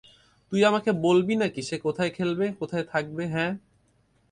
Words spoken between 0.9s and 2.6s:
বলবি নাকি সে কোথায় খেলবে,